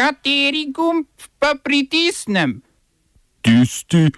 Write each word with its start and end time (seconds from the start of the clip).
Kateri 0.00 0.72
gumb 0.72 1.04
pa 1.36 1.52
pritisnem? 1.60 2.62
Tisti, 3.44 4.08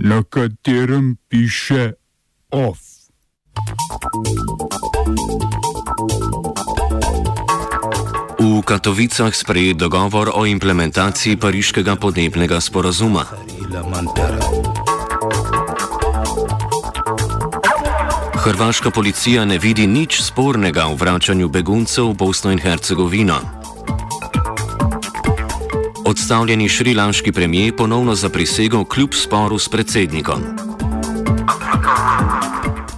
na 0.00 0.22
katerem 0.24 1.16
piše 1.28 1.92
OF. 2.48 2.80
V 8.40 8.62
Katovicah 8.64 9.36
sprejet 9.36 9.76
dogovor 9.76 10.32
o 10.32 10.48
implementaciji 10.48 11.36
pariškega 11.36 12.00
podnebnega 12.00 12.56
sporazuma. 12.60 13.28
Hrvaška 18.40 18.90
policija 18.90 19.44
ne 19.44 19.60
vidi 19.60 19.84
nič 19.84 20.22
spornega 20.24 20.88
v 20.88 20.96
vračanju 20.96 21.48
beguncev 21.52 22.08
v 22.08 22.16
Bosno 22.24 22.48
in 22.56 22.58
Hercegovino. 22.58 23.55
Odstavljeni 26.06 26.68
šrilanški 26.68 27.32
premijer 27.32 27.76
ponovno 27.76 28.14
zaprisegel 28.14 28.84
kljub 28.84 29.14
sporu 29.14 29.58
s 29.58 29.68
predsednikom. 29.68 30.42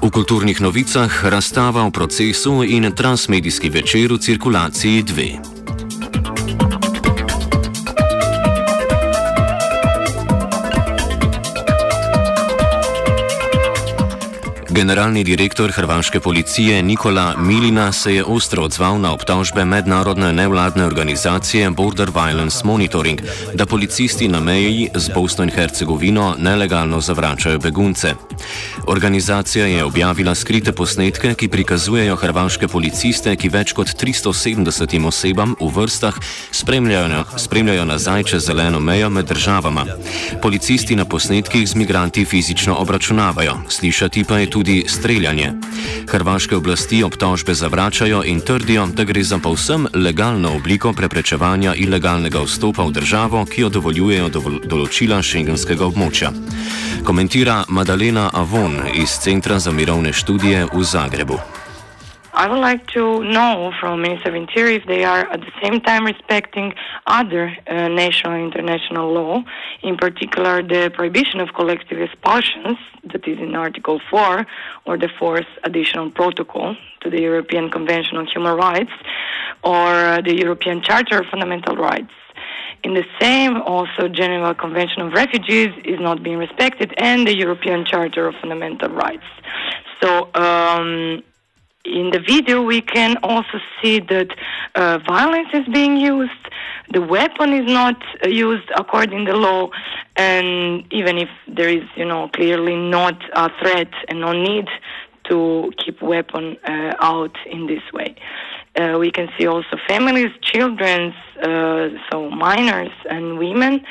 V 0.03 0.11
kulturnih 0.11 0.61
novicah 0.61 1.25
razstava 1.25 1.87
v 1.87 1.91
procesu 1.91 2.65
in 2.65 2.93
transmedijski 2.93 3.71
večer 3.71 4.13
v 4.13 4.19
cirkulaciji 4.19 5.03
2. 5.03 5.58
Generalni 14.79 15.25
direktor 15.25 15.71
hrvaške 15.71 16.21
policije 16.21 16.83
Nikola 16.83 17.35
Milina 17.37 17.93
se 17.93 18.15
je 18.15 18.25
ostro 18.25 18.63
odzval 18.63 19.01
na 19.01 19.13
obtožbe 19.13 19.65
mednarodne 19.65 20.33
nevladne 20.33 20.85
organizacije 20.87 21.71
Border 21.71 22.11
Violence 22.15 22.59
Monitoring, 22.65 23.21
da 23.55 23.67
policisti 23.67 24.29
na 24.29 24.41
meji 24.41 24.89
z 24.95 25.11
Bosno 25.15 25.45
in 25.45 25.51
Hercegovino 25.51 26.37
nelegalno 26.39 27.01
zavračajo 27.01 27.59
begunce. 27.59 28.15
Organizacija 28.87 29.67
je 29.67 29.85
objavila 29.85 30.35
skrite 30.35 30.73
posnetke, 30.73 31.35
ki 31.35 31.49
prikazujejo 31.49 32.17
hrvaške 32.17 32.69
policiste, 32.69 33.37
ki 33.37 33.49
več 33.49 33.73
kot 33.73 33.89
370 33.89 35.07
osebam 35.07 35.57
v 35.61 35.73
vrstah 35.75 36.15
spremljajo, 36.51 37.25
spremljajo 37.37 37.85
nazaj 37.85 38.25
čez 38.25 38.47
zeleno 38.47 38.81
mejo 38.81 39.11
med 39.11 39.27
državama. 39.27 39.85
Policisti 40.43 40.97
na 40.97 41.05
posnetkih 41.05 41.69
z 41.69 41.75
migranti 41.75 42.25
fizično 42.25 42.77
obračunavajo, 42.79 43.59
slišati 43.69 44.25
pa 44.25 44.39
je 44.39 44.51
tudi 44.51 44.68
tudi 44.69 44.85
streljanje. 44.89 45.53
Hrvaške 46.09 46.57
oblasti 46.57 47.03
obtožbe 47.03 47.55
zavračajo 47.55 48.23
in 48.25 48.41
trdijo, 48.41 48.87
da 48.87 49.05
gre 49.05 49.23
za 49.23 49.39
povsem 49.39 49.87
legalno 49.95 50.57
obliko 50.57 50.93
preprečevanja 50.93 51.75
ilegalnega 51.75 52.43
vstopa 52.45 52.85
v 52.85 52.93
državo, 52.93 53.45
ki 53.45 53.61
jo 53.61 53.69
dovoljujejo 53.69 54.29
določila 54.69 55.23
šengenskega 55.23 55.89
območja. 55.89 56.33
Komentira 57.05 57.65
Madalena 57.69 58.29
Avon 58.33 58.77
iz 58.95 59.17
Centra 59.25 59.59
za 59.59 59.73
mirovne 59.73 60.13
študije 60.13 60.67
v 60.75 60.85
Zagrebu. 60.85 61.58
I 62.39 62.47
would 62.47 62.61
like 62.61 62.87
to 62.93 63.25
know 63.25 63.73
from 63.81 64.01
Minister 64.01 64.29
of 64.29 64.37
Interior 64.37 64.79
if 64.79 64.87
they 64.87 65.03
are 65.03 65.29
at 65.29 65.41
the 65.41 65.51
same 65.61 65.81
time 65.81 66.07
respecting 66.07 66.73
other 67.05 67.53
uh, 67.67 67.89
national 67.89 68.35
and 68.35 68.55
international 68.55 69.13
law, 69.13 69.43
in 69.83 69.97
particular 69.97 70.63
the 70.63 70.93
prohibition 70.95 71.41
of 71.41 71.53
collective 71.55 72.01
expulsions, 72.01 72.79
that 73.11 73.27
is 73.27 73.41
in 73.41 73.57
Article 73.57 74.01
4, 74.09 74.47
or 74.87 74.97
the 74.97 75.09
fourth 75.19 75.49
additional 75.65 76.13
protocol 76.13 76.77
to 77.01 77.11
the 77.11 77.21
European 77.21 77.71
Convention 77.73 78.17
on 78.17 78.29
Human 78.29 78.57
Rights, 78.57 78.93
or 79.65 79.89
uh, 79.89 80.21
the 80.21 80.37
European 80.37 80.81
Charter 80.81 81.19
of 81.19 81.27
Fundamental 81.27 81.75
Rights. 81.75 82.13
In 82.85 82.95
the 82.95 83.05
same, 83.21 83.57
also, 83.63 84.07
Geneva 84.07 84.55
Convention 84.55 85.03
of 85.03 85.13
Refugees 85.13 85.71
is 85.85 85.99
not 85.99 86.23
being 86.23 86.39
respected, 86.39 86.95
and 86.99 87.27
the 87.27 87.37
European 87.37 87.85
Charter 87.85 88.29
of 88.29 88.37
Fundamental 88.37 88.91
Rights. 88.91 89.27
So, 90.01 90.33
um, 90.37 91.25
in 91.89 92.11
the 92.11 92.21
video, 92.21 92.63
we 92.63 92.81
can 92.81 93.17
also 93.23 93.59
see 93.81 94.01
that 94.01 94.29
uh, 94.75 94.99
violence 95.07 95.49
is 95.53 95.67
being 95.73 95.97
used. 95.97 96.33
The 96.93 97.03
weapon 97.03 97.53
is 97.53 97.71
not 97.71 97.97
uh, 98.25 98.29
used 98.29 98.71
according 98.77 99.27
to 99.27 99.33
the 99.33 99.39
law, 99.39 99.71
and 100.17 100.85
even 100.93 101.19
if 101.19 101.29
there 101.47 101.69
is, 101.69 101.85
you 101.97 102.05
know, 102.05 102.29
clearly 102.29 102.77
not 102.77 103.17
a 103.33 103.51
threat 103.61 103.93
and 104.09 104.21
no 104.21 104.33
need 104.33 104.69
to 105.29 105.71
keep 105.85 106.01
weapon 106.03 106.57
uh, 106.65 106.95
out 107.01 107.37
in 107.47 107.67
this 107.67 107.83
way. 107.93 108.15
Uh, 108.77 108.97
we 108.99 109.11
can 109.11 109.29
see 109.39 109.47
also 109.47 109.77
families, 109.87 110.31
children, 110.41 111.13
uh, 111.43 111.89
so 112.11 112.31
minors 112.31 112.93
and 113.11 113.39
women 113.39 113.85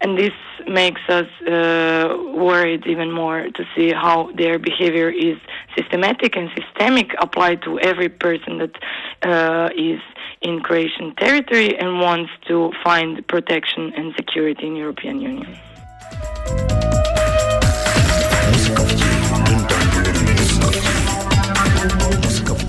and 0.00 0.16
this 0.16 0.32
makes 0.66 1.00
us 1.08 1.26
uh, 1.42 2.16
worried 2.34 2.86
even 2.86 3.12
more 3.12 3.48
to 3.50 3.64
see 3.76 3.92
how 3.92 4.30
their 4.36 4.58
behavior 4.58 5.10
is 5.10 5.36
systematic 5.76 6.36
and 6.36 6.48
systemic 6.56 7.10
applied 7.20 7.62
to 7.62 7.78
every 7.80 8.08
person 8.08 8.58
that 8.58 8.74
uh, 9.22 9.68
is 9.76 10.00
in 10.42 10.60
Croatian 10.60 11.14
territory 11.16 11.78
and 11.78 12.00
wants 12.00 12.30
to 12.48 12.72
find 12.82 13.26
protection 13.28 13.92
and 13.96 14.14
security 14.16 14.66
in 14.66 14.76
European 14.76 15.20
Union. 15.20 15.58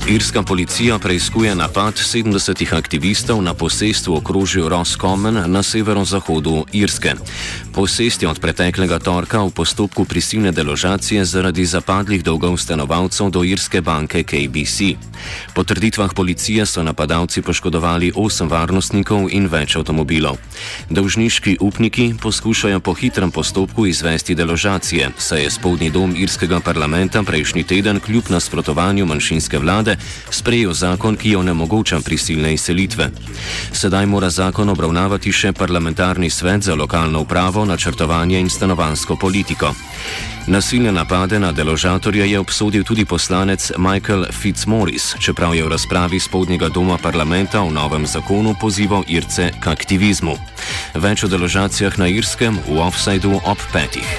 Irska 0.09 0.43
policija 0.43 0.99
preizkuje 0.99 1.55
napad 1.55 1.93
70 1.93 2.77
aktivistov 2.77 3.41
na 3.41 3.53
posestvu 3.53 4.15
okrožju 4.15 4.69
Roscommon 4.69 5.51
na 5.51 5.63
severozahodu 5.63 6.65
Irske. 6.73 7.13
Posest 7.73 8.21
je 8.21 8.27
od 8.27 8.39
preteklega 8.39 8.99
torka 8.99 9.39
v 9.43 9.51
postopku 9.51 10.05
prisilne 10.05 10.51
deložacije 10.51 11.25
zaradi 11.25 11.65
zapadlih 11.65 12.23
dolgov 12.23 12.57
stanovalcev 12.57 13.29
do 13.29 13.43
irske 13.43 13.81
banke 13.81 14.23
KBC. 14.23 14.99
Po 15.53 15.63
trditvah 15.63 16.11
policije 16.13 16.65
so 16.65 16.83
napadalci 16.83 17.41
poškodovali 17.41 18.11
8 18.11 18.49
varnostnikov 18.49 19.29
in 19.31 19.47
več 19.47 19.75
avtomobilov. 19.75 20.35
Dolžniški 20.89 21.57
upniki 21.61 22.15
poskušajo 22.21 22.79
po 22.79 22.93
hitrem 22.93 23.31
postopku 23.31 23.85
izvesti 23.85 24.35
deložacije, 24.35 25.09
saj 25.17 25.43
je 25.43 25.51
spodnji 25.51 25.89
dom 25.89 26.15
irskega 26.17 26.59
parlamenta 26.59 27.23
prejšnji 27.23 27.63
teden 27.63 27.99
kljub 27.99 28.29
nasprotovanju 28.29 29.05
manjšinske 29.05 29.59
vlade 29.59 29.90
sprejel 30.29 30.73
zakon, 30.73 31.17
ki 31.17 31.35
onemogoča 31.35 31.99
prisilne 31.99 32.53
izselitve. 32.53 33.09
Sedaj 33.73 34.05
mora 34.05 34.29
zakon 34.29 34.69
obravnavati 34.69 35.31
še 35.31 35.53
parlamentarni 35.53 36.29
svet 36.29 36.63
za 36.63 36.75
lokalno 36.75 37.21
upravo, 37.21 37.65
načrtovanje 37.65 38.39
in 38.39 38.49
stanovansko 38.49 39.15
politiko. 39.15 39.73
Nasilne 40.47 40.91
napade 40.91 41.39
na 41.39 41.51
deložatorje 41.51 42.31
je 42.31 42.39
obsodil 42.39 42.83
tudi 42.83 43.05
poslanec 43.05 43.71
Michael 43.77 44.25
Fitzmaurice, 44.31 45.17
čeprav 45.19 45.55
je 45.55 45.63
v 45.63 45.69
razpravi 45.69 46.19
spodnjega 46.19 46.69
doma 46.69 46.97
parlamenta 46.97 47.61
v 47.61 47.71
novem 47.71 48.07
zakonu 48.07 48.55
pozival 48.61 49.03
Irce 49.07 49.51
k 49.59 49.67
aktivizmu. 49.67 50.37
Več 50.97 51.23
o 51.23 51.27
deložacijah 51.29 51.97
na 52.01 52.09
Irskem 52.09 52.57
v 52.67 52.81
offsajdu 52.81 53.37
ob 53.45 53.59
petih. 53.71 54.09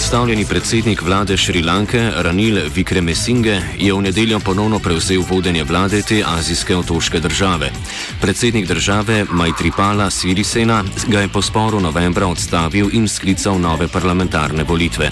Odstavljeni 0.00 0.44
predsednik 0.44 1.02
vlade 1.02 1.36
Šrilanke 1.36 2.10
Ranil 2.16 2.56
Vikremesinge 2.74 3.60
je 3.78 3.92
v 3.92 4.00
nedeljo 4.00 4.38
ponovno 4.40 4.78
prevzel 4.78 5.20
vodenje 5.28 5.64
vlade 5.64 6.00
te 6.02 6.22
azijske 6.26 6.76
otoške 6.76 7.20
države. 7.20 7.68
Predsednik 8.20 8.66
države 8.66 9.26
Majtripala 9.30 10.10
Sirisena 10.10 10.84
ga 11.06 11.20
je 11.20 11.28
po 11.28 11.42
sporu 11.42 11.80
novembra 11.80 12.26
odstavil 12.26 12.88
in 12.92 13.08
sklical 13.08 13.60
nove 13.60 13.88
parlamentarne 13.88 14.64
volitve. 14.64 15.10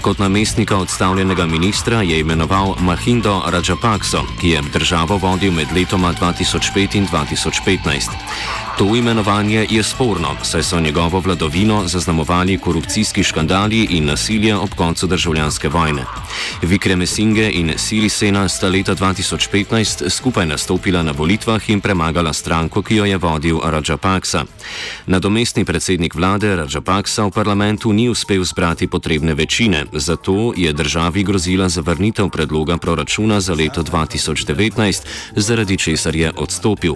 Kot 0.00 0.18
namestnika 0.18 0.76
odstavljenega 0.76 1.46
ministra 1.46 2.02
je 2.02 2.20
imenoval 2.20 2.74
Mahindo 2.78 3.42
Rajapakso, 3.46 4.24
ki 4.40 4.48
je 4.48 4.62
državo 4.72 5.16
vodil 5.16 5.52
med 5.52 5.68
letoma 5.76 6.14
2005 6.20 6.96
in 6.96 7.06
2015. 7.06 8.69
To 8.80 8.96
imenovanje 8.96 9.66
je 9.70 9.82
sporno, 9.82 10.28
saj 10.42 10.62
so 10.62 10.80
njegovo 10.80 11.20
vladovino 11.20 11.82
zaznamovali 11.88 12.58
korupcijski 12.58 13.22
škandali 13.22 13.86
in 13.90 14.06
nasilje 14.06 14.56
ob 14.56 14.70
koncu 14.76 15.06
državljanske 15.06 15.68
vojne. 15.68 16.04
Vikreme 16.62 17.06
Singe 17.06 17.50
in 17.50 17.72
Siri 17.76 18.08
Sena 18.08 18.48
sta 18.48 18.68
leta 18.68 18.94
2015 18.94 20.10
skupaj 20.10 20.46
nastopila 20.46 21.02
na 21.02 21.12
volitvah 21.12 21.70
in 21.70 21.80
premagala 21.80 22.32
stranko, 22.32 22.82
ki 22.82 22.96
jo 22.96 23.04
je 23.04 23.16
vodil 23.16 23.58
Rajapaksa. 23.64 24.44
Nadomestni 25.06 25.64
predsednik 25.64 26.14
vlade 26.14 26.56
Rajapaksa 26.56 27.24
v 27.24 27.30
parlamentu 27.30 27.92
ni 27.92 28.08
uspel 28.08 28.44
zbrati 28.44 28.86
potrebne 28.86 29.34
večine, 29.34 29.84
zato 29.92 30.52
je 30.56 30.72
državi 30.72 31.22
grozila 31.22 31.68
zavrnitev 31.68 32.28
predloga 32.28 32.76
proračuna 32.76 33.40
za 33.40 33.54
leto 33.54 33.82
2019, 33.82 35.02
zaradi 35.36 35.76
česar 35.76 36.16
je 36.16 36.32
odstopil. 36.36 36.94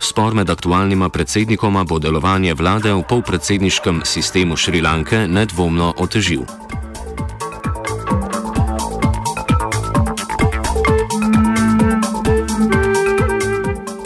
Spor 0.00 0.34
med 0.34 0.50
aktualnima 0.50 1.08
predsednikoma 1.08 1.23
predsednikoma 1.24 1.88
bo 1.88 1.96
delovanje 1.96 2.52
vlade 2.52 2.92
v 2.92 3.00
polpredsedniškem 3.00 4.04
sistemu 4.04 4.60
Šrilanke 4.60 5.24
nedvomno 5.24 5.96
otežil. 5.96 6.44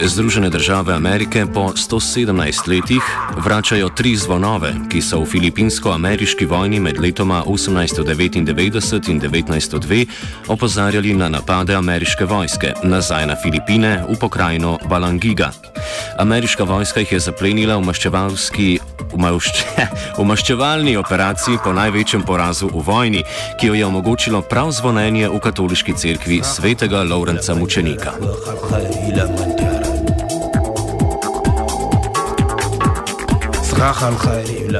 Združene 0.09 0.49
države 0.49 0.93
Amerike 0.93 1.45
po 1.53 1.59
117 1.59 2.69
letih 2.69 3.01
vračajo 3.37 3.89
tri 3.89 4.15
zvonove, 4.15 4.73
ki 4.89 5.01
so 5.01 5.19
v 5.21 5.25
filipinsko-ameriški 5.25 6.45
vojni 6.45 6.79
med 6.79 6.97
letoma 6.99 7.43
1899 7.45 9.09
in 9.09 9.21
1902 9.21 10.05
opozarjali 10.47 11.13
na 11.13 11.29
napade 11.29 11.75
ameriške 11.75 12.25
vojske 12.25 12.73
nazaj 12.83 13.25
na 13.25 13.35
Filipine 13.43 14.03
v 14.09 14.17
pokrajino 14.19 14.77
Balangiga. 14.89 15.51
Ameriška 16.17 16.63
vojska 16.63 16.99
jih 16.99 17.11
je 17.11 17.19
zaplenila 17.19 17.77
v 17.77 17.85
maščevalski. 17.85 18.79
V 20.17 20.23
maščevalni 20.31 20.97
operaciji 20.97 21.57
po 21.63 21.73
največjem 21.73 22.23
porazu 22.23 22.69
v 22.73 22.81
vojni, 22.85 23.23
ki 23.59 23.67
jo 23.67 23.73
je 23.73 23.85
omogočilo 23.85 24.41
prav 24.41 24.71
zvonjenje 24.71 25.29
v 25.29 25.39
katoliški 25.39 25.93
cerkvi 25.93 26.41
svetega 26.43 27.03
Lawrenca 27.03 27.55
Mučenika. 27.57 28.13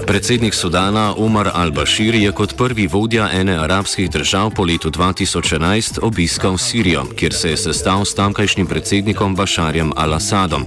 Predsednik 0.07 0.53
Sudana 0.53 1.13
Omar 1.15 1.51
al-Bashir 1.55 2.15
je 2.19 2.31
kot 2.35 2.57
prvi 2.57 2.87
vodja 2.87 3.29
ene 3.31 3.55
arabskih 3.55 4.09
držav 4.11 4.51
po 4.51 4.65
letu 4.65 4.91
2011 4.91 5.99
obiskal 6.01 6.57
Sirijo, 6.57 7.05
kjer 7.15 7.33
se 7.33 7.49
je 7.49 7.57
sestal 7.57 8.05
s 8.05 8.15
tamkajšnjim 8.15 8.67
predsednikom 8.67 9.35
Basharjem 9.35 9.93
al-Assadom. 9.95 10.65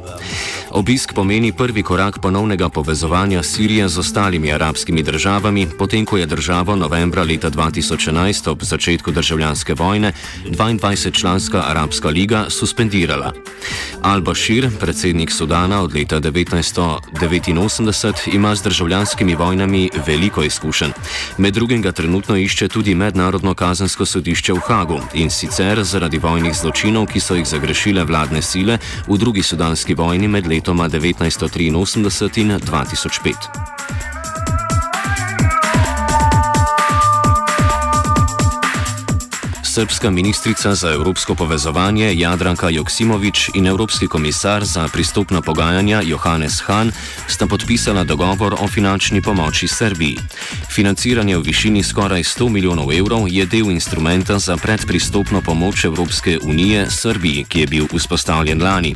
Obisk 0.71 1.13
pomeni 1.15 1.53
prvi 1.53 1.83
korak 1.83 2.19
ponovnega 2.23 2.69
povezovanja 2.69 3.43
Sirije 3.43 3.89
z 3.89 3.99
ostalimi 3.99 4.53
arabskimi 4.53 5.03
državami, 5.03 5.69
potem 5.79 6.05
ko 6.05 6.17
je 6.17 6.27
državo 6.27 6.77
novembra 6.77 7.23
leta 7.23 7.51
2011 7.51 8.51
ob 8.51 8.63
začetku 8.63 9.11
državljanske 9.11 9.75
vojne 9.75 10.13
22-članska 10.49 11.63
Arabska 11.69 12.09
liga 12.09 12.47
suspendirala. 12.49 13.33
Al-Bashir, 14.03 14.71
predsednik 14.81 15.31
Sudana 15.31 15.83
od 15.83 15.95
leta 15.95 16.21
1989, 16.21 18.22
ima 18.27 18.55
z 18.55 18.63
državljanskimi 18.63 19.35
vojnami 19.35 19.91
veliko 20.07 20.43
izkušenj. 20.43 20.91
Med 21.39 21.55
drugim 21.55 21.83
ga 21.83 21.93
trenutno 21.93 22.37
išče 22.37 22.69
tudi 22.69 22.95
Mednarodno 22.95 23.55
kazensko 23.55 24.07
sodišče 24.07 24.53
v 24.53 24.61
Hagu 24.67 25.01
in 25.15 25.31
sicer 25.31 25.85
zaradi 25.85 26.19
vojnih 26.19 26.55
zločinov, 26.55 27.07
ki 27.07 27.21
so 27.21 27.35
jih 27.35 27.47
zagrešile 27.47 28.05
vladne 28.05 28.43
sile 28.43 28.79
v 29.09 29.19
drugi 29.19 29.43
sudanski 29.43 29.95
vojni 29.95 30.29
med 30.29 30.47
letoma 30.47 30.89
1983 30.89 32.41
in 32.41 32.51
2005. 32.59 34.12
srpska 39.73 40.11
ministrica 40.11 40.75
za 40.75 40.93
evropsko 40.93 41.35
povezovanje 41.35 42.15
Jadranka 42.15 42.69
Joksimovič 42.69 43.51
in 43.55 43.67
evropski 43.67 44.09
komisar 44.09 44.65
za 44.65 44.89
pristopna 44.89 45.41
pogajanja 45.41 46.03
Johannes 46.05 46.61
Hahn 46.61 46.91
sta 47.29 47.47
podpisala 47.47 48.05
dogovor 48.05 48.55
o 48.61 48.69
finančni 48.69 49.23
pomoči 49.23 49.69
Srbiji. 49.69 50.19
Financiranje 50.71 51.37
v 51.37 51.43
višini 51.43 51.83
skoraj 51.83 52.23
100 52.23 52.49
milijonov 52.49 52.93
evrov 52.93 53.29
je 53.29 53.47
del 53.47 53.71
instrumenta 53.71 54.39
za 54.39 54.57
predpristopno 54.57 55.41
pomoč 55.41 55.85
Evropske 55.85 56.39
unije 56.43 56.91
Srbiji, 56.91 57.45
ki 57.49 57.61
je 57.61 57.67
bil 57.67 57.87
vzpostavljen 57.97 58.63
lani. 58.63 58.95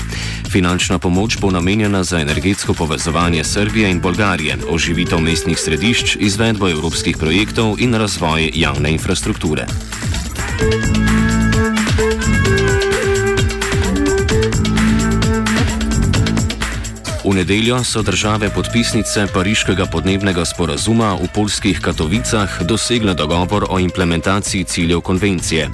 Finančna 0.51 0.99
pomoč 0.99 1.39
bo 1.41 1.51
namenjena 1.51 2.05
za 2.05 2.21
energetsko 2.21 2.75
povezovanje 2.75 3.45
Srbije 3.45 3.91
in 3.91 4.01
Bolgarije, 4.01 4.59
oživitev 4.69 5.21
mestnih 5.21 5.59
središč, 5.59 6.17
izvedbo 6.21 6.69
evropskih 6.69 7.17
projektov 7.17 7.77
in 7.79 7.95
razvoj 7.95 8.51
javne 8.55 8.93
infrastrukture. 8.93 9.67
Thank 10.59 10.97
you. 10.97 11.06
V 17.27 17.35
nedeljo 17.35 17.85
so 17.85 18.03
države 18.03 18.51
podpisnice 18.55 19.27
Pariškega 19.35 19.87
podnebnega 19.87 20.45
sporazuma 20.47 21.19
v 21.19 21.27
polskih 21.35 21.81
Katovicah 21.83 22.63
dosegle 22.63 23.15
dogovor 23.15 23.67
o 23.71 23.79
implementaciji 23.83 24.65
ciljev 24.65 25.01
konvencije. 25.01 25.71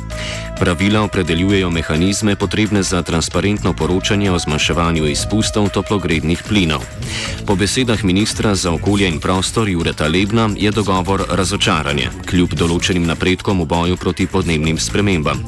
Pravila 0.60 1.02
opredeljujejo 1.02 1.70
mehanizme 1.70 2.36
potrebne 2.36 2.82
za 2.82 3.02
transparentno 3.02 3.72
poročanje 3.72 4.30
o 4.30 4.38
zmanjševanju 4.38 5.06
izpustov 5.06 5.68
toplogrednih 5.68 6.42
plinov. 6.48 6.80
Po 7.46 7.54
besedah 7.54 8.04
ministra 8.04 8.54
za 8.54 8.72
okolje 8.72 9.08
in 9.08 9.20
prostor 9.20 9.68
Jureta 9.68 10.06
Lebna 10.06 10.48
je 10.56 10.70
dogovor 10.70 11.24
razočaranje, 11.28 12.10
kljub 12.30 12.54
določenim 12.54 13.04
napredkom 13.06 13.60
v 13.60 13.66
boju 13.66 13.96
proti 13.96 14.26
podnebnim 14.26 14.78
spremembam. 14.78 15.42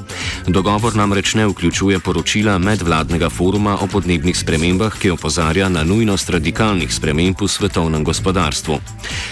Dogovor 0.47 0.97
namreč 0.97 1.35
ne 1.35 1.47
vključuje 1.47 1.99
poročila 1.99 2.59
medvladnega 2.59 3.31
foruma 3.31 3.79
o 3.81 3.87
podnebnih 3.87 4.37
spremembah, 4.37 4.99
ki 4.99 5.15
opozarja 5.15 5.69
na 5.69 5.81
nujnost 5.81 5.94
radikalnih 6.29 6.91
sprememb 6.93 7.41
v 7.41 7.49
svetovnem 7.49 8.05
gospodarstvu. 8.05 8.79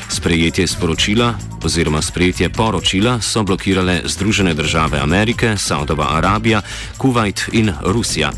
Sprejetje 0.09 0.67
sporočila 0.67 1.35
oziroma 1.65 2.03
sprejetje 2.03 2.49
poročila 2.49 3.21
so 3.21 3.43
blokirale 3.43 4.03
Združene 4.05 4.55
države 4.55 4.99
Amerike, 4.99 5.57
Saudova 5.57 6.17
Arabija, 6.17 6.63
Kuwait 6.99 7.49
in 7.53 7.73
Rusija. 7.85 8.33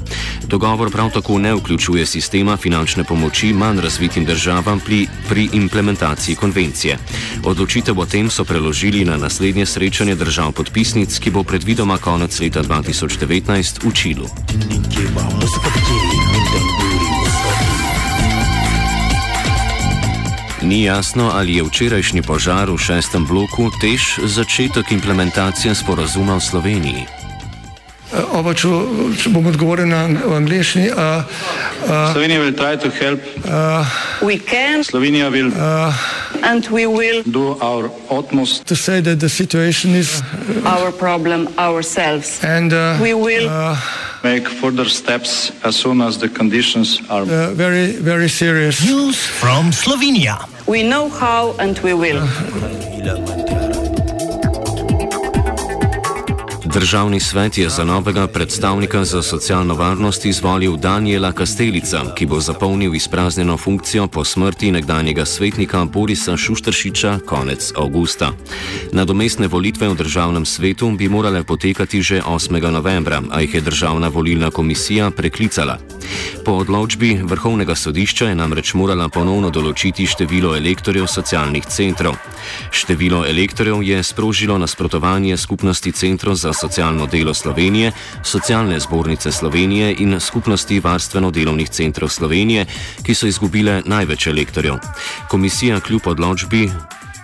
Dogovor 0.47 0.91
prav 0.91 1.11
tako 1.11 1.39
ne 1.39 1.55
vključuje 1.55 2.07
sistema 2.07 2.57
finančne 2.57 3.05
pomoči 3.05 3.53
manj 3.53 3.81
razvitim 3.81 4.25
državam 4.25 4.81
pri, 4.81 5.07
pri 5.29 5.49
implementaciji 5.53 6.37
konvencije. 6.37 6.99
Odločitev 7.45 7.99
o 7.99 8.07
tem 8.07 8.31
so 8.31 8.45
preložili 8.45 9.05
na 9.05 9.17
naslednje 9.17 9.67
srečanje 9.67 10.15
držav 10.15 10.53
podpisnic, 10.53 11.19
ki 11.19 11.31
bo 11.31 11.43
predvidoma 11.43 11.99
konec 11.99 12.41
leta 12.41 12.63
2019 12.63 13.85
v 13.85 13.93
Čilu. 13.95 14.29
Ni 20.75 20.83
jasno, 20.83 21.31
ali 21.35 21.55
je 21.55 21.63
včerajšnji 21.63 22.23
požar 22.27 22.67
v 22.67 22.75
šestem 22.75 23.23
bloku 23.23 23.71
tež 23.79 24.19
začetek 24.27 24.91
implementacije 24.91 25.71
sporazuma 25.71 26.35
v 26.35 26.43
Sloveniji. 26.43 27.03
Uh, 28.11 28.43
oba, 28.43 28.51
če, 28.59 28.67
če 29.23 29.31
bom 29.31 29.47
odgovoril 29.47 29.87
na 29.87 30.11
angliški. 30.11 30.91
Uh, 30.91 31.23
uh, 31.87 32.11
Slovenija 32.11 32.43
bo 32.43 32.51
poskušala 32.59 33.23
pomagati. 33.23 34.83
Slovenija 34.91 35.31
bo 35.31 35.39
naredila 35.39 35.95
naš 36.43 37.95
utmost, 38.11 38.67
da 38.67 38.75
bo 38.75 38.99
rekla, 38.99 39.15
da 39.15 39.27
je 39.27 39.31
situacija 39.31 39.95
naš 39.95 40.91
problem, 40.99 41.47
naš 41.55 41.87
sebe. 41.87 42.27
In 42.51 42.75
bomo 42.99 43.31
naredili 43.31 43.47
nadaljnje 44.27 44.43
korake, 44.59 45.23
as 45.63 45.79
soon 45.79 46.03
as 46.03 46.19
the 46.19 46.27
conditions 46.27 46.99
are 47.07 47.23
uh, 47.23 47.55
very, 47.55 47.95
very 48.03 48.27
serious. 48.27 48.83
News 48.83 49.23
from 49.39 49.71
Slovenia. 49.71 50.54
We 50.67 50.83
know 50.83 51.11
how 51.11 51.55
and 51.59 51.79
we 51.83 51.95
will. 51.95 52.23
Državni 56.75 57.21
svet 57.21 57.59
je 57.59 57.69
za 57.69 57.85
novega 57.85 58.27
predstavnika 58.27 59.05
za 59.05 59.23
socialno 59.23 59.75
varnost 59.75 60.25
izvolil 60.25 60.77
Daniela 60.77 61.33
Kastelica, 61.33 62.03
ki 62.15 62.27
bo 62.27 62.41
zapolnil 62.41 62.95
izpraznjeno 62.95 63.57
funkcijo 63.57 64.07
po 64.07 64.25
smrti 64.25 64.73
nekdanjega 64.73 65.25
svetnika 65.25 65.85
Borisa 65.85 66.37
Šuštršiča 66.37 67.19
konec 67.27 67.73
avgusta. 67.77 68.33
Nadomestne 68.93 69.47
volitve 69.47 69.89
v 69.89 69.95
državnem 69.95 70.47
svetu 70.47 70.91
bi 70.91 71.09
morale 71.09 71.45
potekati 71.45 72.03
že 72.03 72.23
8. 72.23 72.71
novembra, 72.71 73.23
a 73.31 73.41
jih 73.41 73.55
je 73.55 73.61
državna 73.61 74.09
volilna 74.09 74.51
komisija 74.51 75.11
preklicala. 75.11 75.79
Po 76.45 76.53
odločbi 76.53 77.21
vrhovnega 77.23 77.75
sodišča 77.75 78.29
je 78.29 78.35
namreč 78.35 78.75
morala 78.75 79.09
ponovno 79.09 79.51
določiti 79.51 80.07
število 80.07 80.57
elektorjev 80.57 81.07
socialnih 81.09 81.67
centrov. 81.67 82.17
Število 82.71 83.25
elektorjev 83.27 83.83
je 83.83 84.03
sprožilo 84.03 84.59
nasprotovanje 84.59 85.37
skupnosti 85.37 85.93
centrov 85.93 86.35
za 86.35 86.53
socialno 86.53 87.07
delo 87.07 87.35
Slovenije, 87.35 87.93
socialne 88.23 88.81
zbornice 88.81 89.33
Slovenije 89.33 89.95
in 89.99 90.21
skupnosti 90.21 90.81
varstveno-delovnih 90.81 91.71
centrov 91.71 92.09
Slovenije, 92.09 92.67
ki 93.03 93.15
so 93.15 93.27
izgubile 93.27 93.83
največ 93.87 94.27
elektorjev. 94.27 94.79
Komisija 95.29 95.81
kljub 95.81 96.07
odločbi. 96.07 96.69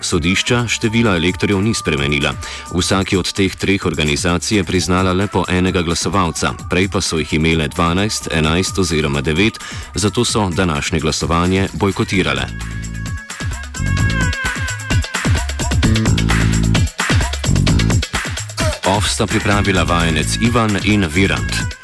Sodišča 0.01 0.65
števila 0.69 1.17
elektorjev 1.17 1.61
ni 1.63 1.75
spremenila. 1.75 2.33
Vsaki 2.75 3.17
od 3.17 3.33
teh 3.33 3.57
treh 3.57 3.87
organizacij 3.87 4.57
je 4.57 4.65
priznala 4.65 5.13
le 5.13 5.27
po 5.27 5.45
enega 5.49 5.83
glasovalca, 5.83 6.53
prej 6.71 6.89
pa 6.89 7.01
so 7.01 7.19
jih 7.19 7.35
imele 7.35 7.69
12, 7.69 8.29
11 8.35 8.81
oziroma 8.81 9.23
9, 9.23 9.61
zato 9.95 10.25
so 10.25 10.51
današnje 10.51 11.01
glasovanje 11.01 11.69
bojkotirale. 11.73 12.47
Ovsta 18.97 19.27
pripravila 19.27 19.83
vajenec 19.83 20.37
Ivan 20.41 20.79
in 20.85 21.07
Virant. 21.15 21.80